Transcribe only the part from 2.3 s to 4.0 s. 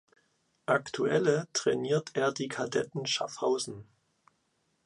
die Kadetten Schaffhausen.